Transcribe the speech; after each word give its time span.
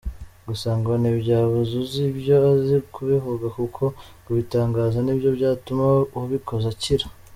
Gusa 0.47 0.69
ngo 0.79 0.91
ntibyabuza 1.01 1.73
uzi 1.83 2.01
ibyo 2.11 2.35
azi 2.51 2.77
kubivuga 2.93 3.45
kuko 3.57 3.83
kubitangaza 4.25 4.97
ni 5.01 5.13
byo 5.17 5.29
byatuma 5.37 5.83
wabikoze 6.17 6.67
akira. 6.75 7.05